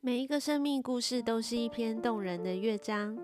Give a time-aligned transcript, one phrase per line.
[0.00, 3.18] 每一个生命故事都是一篇动人的乐章。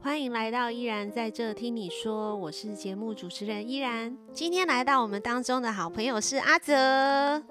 [0.00, 4.16] 欢迎来到依然在这听你说，我是节目主持人依然。
[4.32, 7.42] 今天来到我们当中的好朋友是阿泽。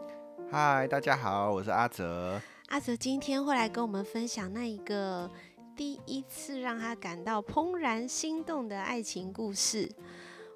[0.49, 2.41] 嗨，大家好，我是阿泽。
[2.67, 5.29] 阿泽今天会来跟我们分享那一个
[5.75, 9.91] 第一次让他感到怦然心动的爱情故事。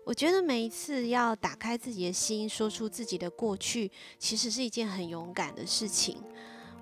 [0.05, 6.23] 我觉得每一次要打开自己的心，说出自己的过去，其实是一件很勇敢的事情。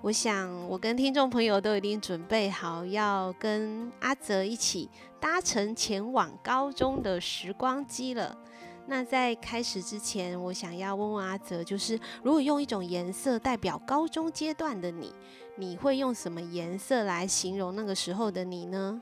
[0.02, 8.36] 我想，我跟听众朋友都已经准备好，要跟阿泽一起搭乘前往高中的时光机了。
[8.84, 15.14] 那在开始之前，我想要问问阿泽，就是如果用一种颜色代表高中阶段的你，
[15.54, 19.00] 你会用什么颜色来形容那个时候的你呢？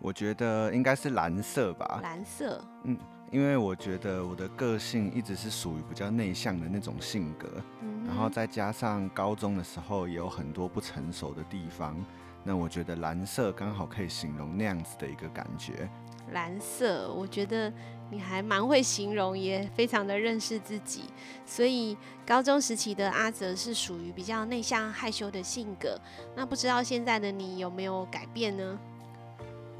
[0.00, 2.00] 我觉得应该是蓝色吧。
[2.02, 2.96] 蓝色，嗯，
[3.30, 7.48] 因为我觉得我的个性一直是属于比较内向的那种性格，
[7.80, 11.96] 嗯，然后再加上高中的时候也有很多不成熟的地方，
[12.42, 15.88] 那我觉得蓝色刚好可以形容那样子的一个感觉。
[16.32, 17.72] 蓝色，我觉得
[18.10, 21.04] 你还蛮会形容，也非常的认识自己，
[21.44, 21.96] 所以
[22.26, 26.00] 高中时期的阿泽是属于比较内向害羞的性格，
[26.36, 28.78] 那不知道现在的你有没有改变呢？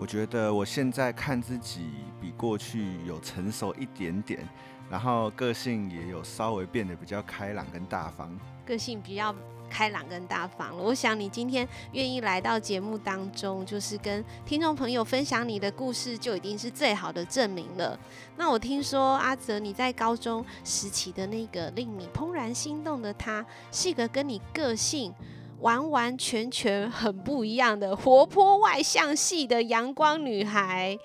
[0.01, 1.91] 我觉得我现在看自己
[2.23, 4.41] 比过去有成熟一点点，
[4.89, 8.35] 然后个性也有稍微变得比较开朗跟大方。
[8.65, 9.35] 个性比较
[9.69, 18.01] 开朗跟大方，我想你今天愿意来到节目当中，就是跟听众朋友分享你的故事，就已经是最好的证明了。
[18.39, 25.13] 那我听说阿泽你在高中时期的那个令你怦然心动的他，是一个跟你个性。
[25.61, 30.99] 完完全全很不一样的活泼外向系的阳光女孩，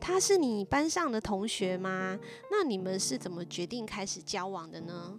[0.00, 2.18] 她是你班上的同学吗？
[2.50, 5.18] 那你们是怎么决定开始交往的呢？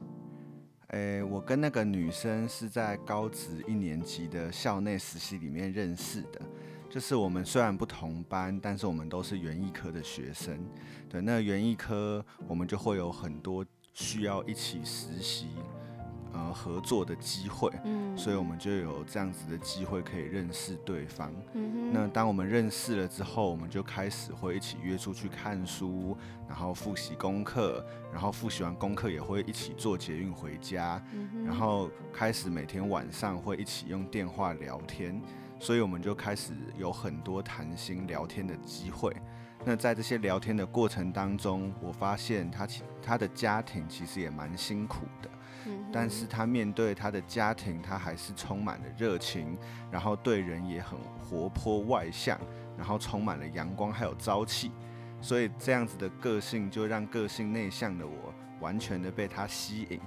[0.88, 6.42] 诶、我跟那个女生是在高职一年级的校内实习里面认识的。
[6.90, 10.59] 就是我们虽然不同班，但是我们都是园艺科的学生。
[11.08, 15.48] 对，那园艺科我们就会有很多需要一起实习。
[16.34, 21.34] 呃，合作的机会，嗯，所以我们就有这样子的机会可以认识对方。
[21.53, 35.22] 嗯，那当我们认识了之后，我们就开始会一起约出去看书，然后复习功课，然后复习完功课也会一起坐捷运回家，嗯，然后开始每天晚上会一起用电话聊天，
[35.59, 39.16] 所以我们就开始有很多谈心聊天的机会。
[39.63, 45.30] 那在这些聊天的过程当中，我发现他其他的家庭其实也蛮辛苦的。
[45.91, 49.57] 但是他面对他的家庭，他还是充满了热情，
[49.91, 52.40] 然后对人也很活泼外向，
[52.78, 54.72] 然后充满了阳光还有朝气，
[55.22, 60.00] 所以这样子的个性就让个性内向的我完全的被他吸引，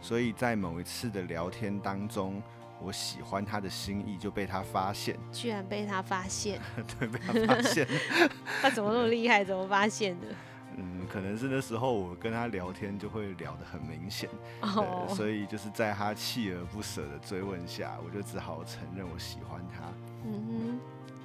[0.00, 2.42] 所以在某一次的聊天当中，
[2.80, 6.60] 我喜欢他的心意就被他发现，居然被他发现，
[6.98, 7.86] 对，被他发现，
[8.60, 9.44] 他怎么那么厉害？
[9.44, 10.26] 怎么发现的？
[10.76, 14.28] 嗯，可能是那时候我跟他聊天就会聊得很明显
[14.60, 15.08] ，oh.
[15.14, 19.84] 所以就是在他锲而不舍的追问下，我就只好承认我喜欢他。
[20.24, 20.80] 嗯哼，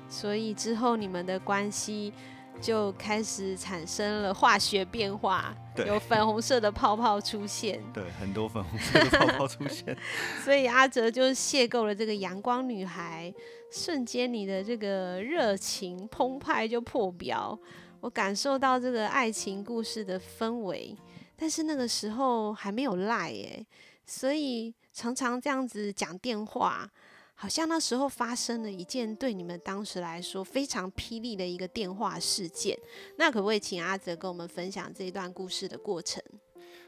[0.09, 2.11] 所以之后你们的关系
[2.59, 9.95] 就开始产生了化学变化，有粉红色的泡泡出现，对，很多粉红色的泡泡出 现，
[10.43, 13.33] 所以阿哲就邂逅了这个阳光女孩，
[13.71, 17.57] 瞬间你的这个热情澎湃就破表。
[18.01, 20.95] 我感受到这个爱情故事的氛围，
[21.35, 23.65] 但是那个时候还没有赖耶，
[24.05, 26.89] 所以常常这样子讲电话，
[27.33, 32.77] 好像那时候发生了一件对你们当时来说非常霹雳的一个电话事件。
[33.17, 36.23] 那可不可以请阿泽跟我们分享这一段故事的过程？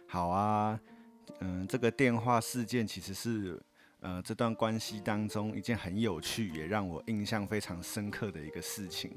[0.08, 0.80] 好啊，
[1.40, 3.62] 嗯，这个电话事件其实是。
[4.02, 9.12] 呃，这段关系当中一件很有趣，也让我印象非常深刻的一个事情。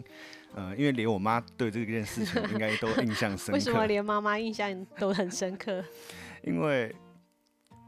[0.54, 3.52] 呃，因为连我妈对这件事情应该都印象深刻。
[3.52, 5.84] 为什么连妈妈印象都很深刻？
[6.42, 6.92] 因为，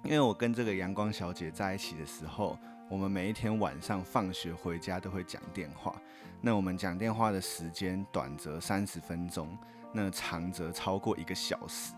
[0.04, 2.56] 因为我跟这个阳光小姐在一起的时候，
[2.88, 6.00] 我们每一天晚上放学回家都会讲电话。
[6.40, 9.58] 那我们讲电话的时间短则三十分钟，
[9.92, 11.92] 那长则超过一个小时。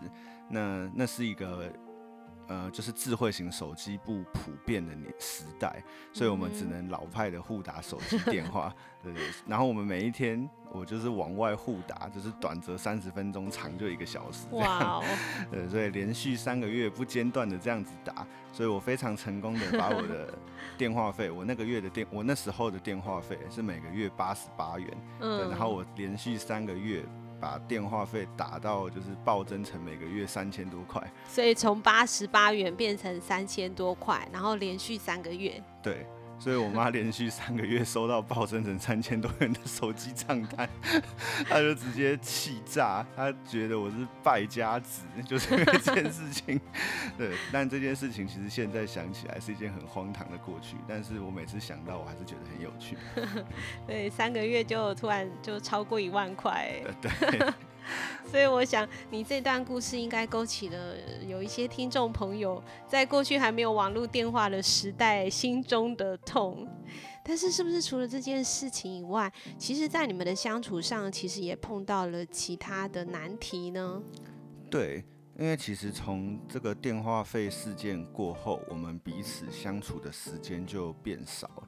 [0.49, 1.71] 那那是一个。
[2.47, 5.83] 呃，就是智慧型手机不普遍的年时代，
[6.13, 8.73] 所以我们只能老派的互打手机电话，
[9.03, 9.23] 对对。
[9.45, 14.47] 然后我们每一天，我就是往外互打，就是短则三十分钟，长就一个小时。
[14.51, 15.03] 哇哦！
[15.51, 20.33] 对，所以连续三个月不间断的这样子打，所以我非常成功的把我的
[20.77, 27.03] 电话费，我那个月的电，我那时候的电话费是每个月八十八元，嗯，然后我连续三个月。
[27.39, 35.61] 把电话费打到就是暴增成每个月三千多块，所以从八十八元变成三千多块，然后连续三个月。
[35.81, 36.05] 对，
[36.39, 40.69] 所以我妈连续三个月收到暴增成三千多元的手机账单，
[41.49, 46.59] 她就直接气炸，她觉得我是败家子， 就是因为这件事情。
[47.17, 52.97] 对，但这件事情其实现在想起来是一件很荒唐的过去，但是我每次想到，我还是觉得很有趣。
[53.85, 56.71] 对，三个月就突然就超过一万块。
[57.01, 57.53] 对。
[58.29, 60.95] 所以我想，你这段故事应该勾起了
[61.27, 66.67] 有一些听众朋友在过去还没有网络电话的时代心中的痛。
[67.23, 74.01] 但是，是不是除了这件事情以外，其实，在你们的相处上，其实也碰到了其他的难题呢？
[74.71, 75.03] 对，
[75.37, 81.67] 因为其实从这个电话费事件过后，我们彼此相处的时间就变少了。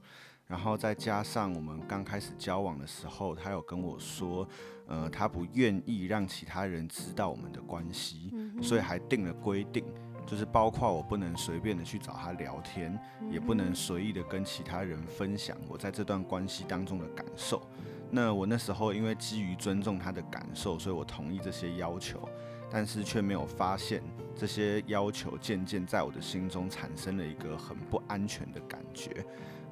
[0.49, 4.45] 然后再加上我们刚开始交往的时候，他有跟我说。
[4.91, 9.85] 呃，他不愿意让其他人知道我们的关系，嗯、所以还定了规定，
[10.25, 17.61] 就是包括我不能随便的去找他聊天，嗯、也不能随意的跟其他人分享我在这段关系当中的感受。
[18.09, 22.27] 那我那时候因为基于尊重他的感受，所以我同意这些要求，
[22.71, 24.01] 但是却没有发现
[24.35, 29.23] 这些要求渐渐在我的心中产生了一个很不安全的感觉。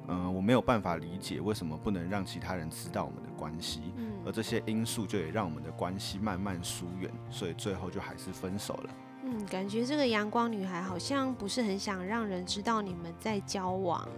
[0.08, 8.90] 嗯、呃，我没有办法理解为什么不能让其他人知道我们的关系，嗯、而这些因素就也让我们的关系慢慢疏远，所以最后就还是分手了。
[9.24, 14.08] 嗯，感觉这个阳光女孩好像不是很想让人知道你们在交往，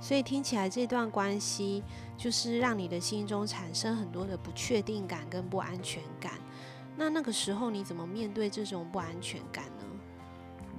[0.00, 1.82] 所以听起来这段关系
[2.16, 6.32] 就是让你的心中产生很多的不确定感跟不安全感。
[6.96, 9.69] 那那个时候你怎么面对这种不安全感呢？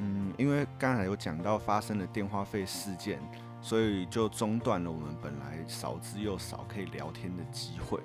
[0.02, 3.20] 嗯，因为刚才有讲到发生了电话费事件。
[3.64, 8.00] 所以就中断了我们本来少之又少可以聊天的机会。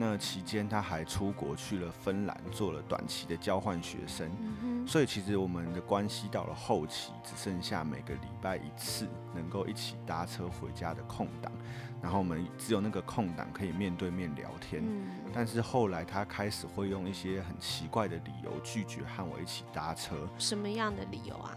[0.00, 4.30] 那期间他还出国去了芬兰，做了短期的交换学生。
[4.86, 11.52] 所以其实我们的关系到了后期，只剩下每个礼拜一次能够一起搭车回家的空档。
[12.00, 14.84] 然后我们只有那个空档可以面对面聊天。
[15.32, 20.16] 但是后来他开始会用一些很奇怪的理由拒绝和我一起搭车。
[20.38, 21.52] 什么样的理由啊？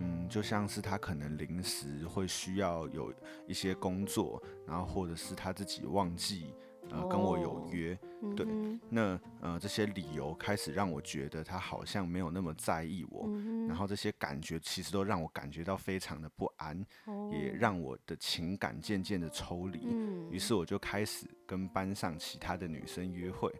[0.00, 3.14] 嗯，就像是他可能临时会需要有
[3.46, 6.52] 一些工作，然后或者是他自己忘记
[6.94, 23.52] 呃跟我有约，哦、对，嗯、那呃这些理由开始让我觉得他好像没有那么在意我，嗯、然后这些感觉其实都让我感觉到非常的不安，哦、也让我的情感渐渐的抽离，嗯、于是我就开始跟班上其他的女生约会，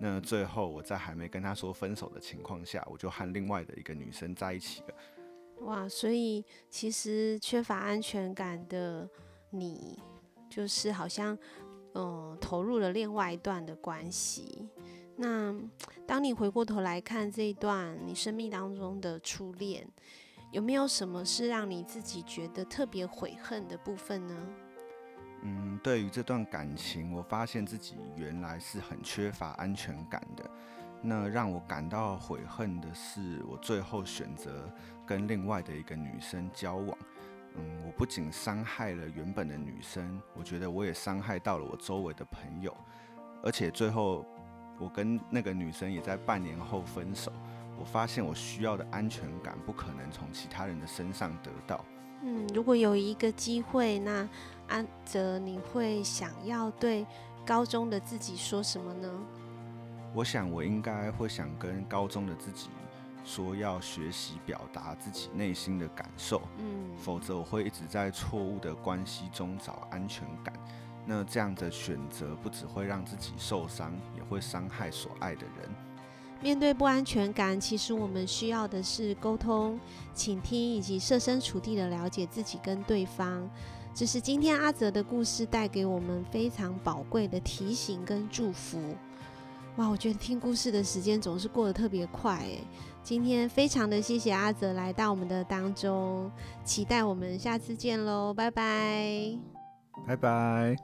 [0.00, 4.94] 那最后我在还没跟他说分手的情况下，我就和另外的一个女生在一起了。
[5.62, 9.08] 哇，所以其实缺乏安全感的
[9.50, 9.98] 你，
[10.48, 11.36] 就是好像
[11.98, 14.68] 嗯投入了另外一段的关系。
[15.16, 15.52] 那
[16.06, 19.84] 当你回过头来看这一段你生命当中的初恋，
[20.52, 24.36] 有没有什么是让你自己觉得特别悔恨的部分呢？
[25.42, 30.48] 嗯，对于这段感情，我发现自己原来是很缺乏安全感的。
[31.02, 34.72] 那让我感到悔恨的是，我最后选择
[35.04, 36.96] 跟另外的一个女生交往。
[37.58, 42.74] 嗯，我不仅伤害了原本的女生，我觉得我也伤害到了我周围的朋友。
[43.42, 44.24] 而且最后，
[44.78, 47.32] 我跟那个女生也在半年后分手。
[47.78, 51.84] 我发现我需要的安全感不可能从其他人的身上得到。
[52.22, 54.28] 嗯，如果有一个机会，那
[54.66, 57.06] 安泽你会想要对
[57.46, 59.08] 高中的自己说什么呢？
[60.12, 62.70] 我想，我应该会想跟高中的自己
[63.24, 66.42] 说，要学习表达自己内心的感受。
[66.58, 70.52] 嗯，否则我会一直在错误的关系中找安全感。
[71.06, 75.70] 那这样的选择不只会让自己受伤，也会伤害所爱的人。
[76.40, 79.80] 面对不安全感，其实我们需要的是沟通、
[80.14, 83.48] 倾听以及设身处地的了解自己跟对方。
[83.94, 88.78] 这是今天阿泽的故事带给我们非常宝贵的提醒跟祝福。
[89.78, 92.58] 哇，我觉得听故事的时间总是过得特别快哎！
[93.04, 96.28] 今天非常的谢谢阿泽来到我们的当中，
[96.64, 99.38] 期待我们下次见喽，拜拜，
[100.04, 100.76] 拜拜。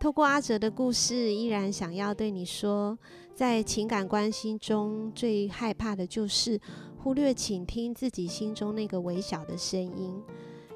[0.00, 2.98] 透过阿泽的故事，依然想要对你说，
[3.34, 6.58] 在情感关系中最害怕的就是
[6.96, 10.18] 忽略倾听自己心中那个微小的声音，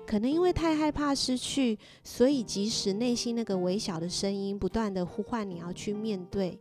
[0.07, 6.61] 可能因为太害怕失去，所以即使内心那个微小的声音不断的呼唤你要去面对。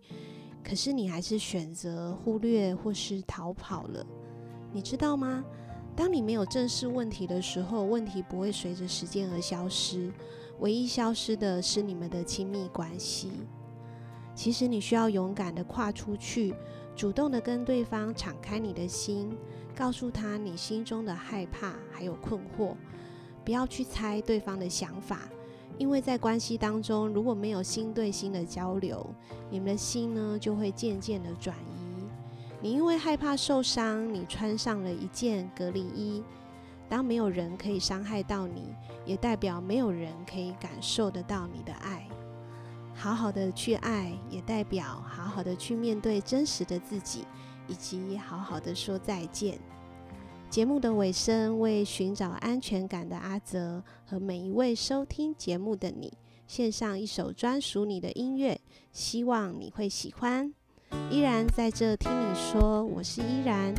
[0.63, 4.05] 可是你还是选择忽略或是逃跑了，
[4.71, 5.43] 你知道吗？
[5.95, 10.11] 当你没有正视问题的时候，问题不会随着时间而消失，
[10.59, 13.31] 唯一消失的是你们的亲密关系。
[14.33, 16.55] 其实你需要勇敢地跨出去，
[16.95, 19.37] 主动地跟对方敞开你的心，
[19.75, 22.75] 告诉他你心中的害怕还有困惑，
[23.43, 25.27] 不要去猜对方的想法，
[25.77, 29.05] 因为在关系当中，如果没有心对心的交流，
[29.49, 32.03] 你们的心呢就会渐渐的转移。
[32.61, 36.23] 你因为害怕受伤，你穿上了一件隔离衣。
[36.87, 38.75] 当没有人可以伤害到你，
[39.05, 42.07] 也代表没有人可以感受得到你的爱。
[42.93, 47.25] 好好的去爱，也代表好好的去面对真实的自己，
[47.67, 49.57] 以及好好的说再见。
[50.51, 56.11] 节目的尾声，为寻找安全感的阿泽和每一位收听节目的你，
[56.45, 58.59] 献上一首专属你的音乐，
[58.91, 60.53] 希望你会喜欢。
[61.09, 63.73] 依然在这听你说，我是依然。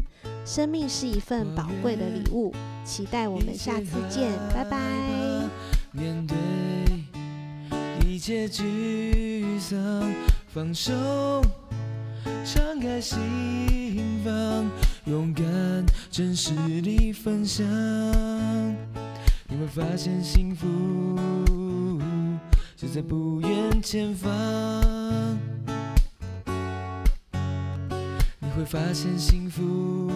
[0.47, 2.55] 生命是一份宝贵的礼物，
[2.87, 4.81] 期待我们下次见，拜拜。
[5.91, 6.35] 面对
[8.09, 10.11] 一切沮丧，
[10.49, 10.91] 放手，
[12.47, 14.71] 敞开心房。
[15.06, 15.44] 勇敢、
[16.11, 17.66] 真实地分享，
[19.49, 21.18] 你会发现幸福
[22.76, 24.30] 就在不远前方。
[28.38, 30.09] 你会发现幸福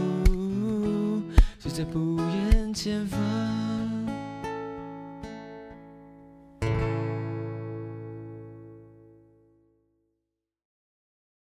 [1.59, 3.66] 就在不远前方。